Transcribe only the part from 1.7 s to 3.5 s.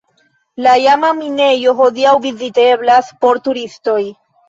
hodiaŭ viziteblas por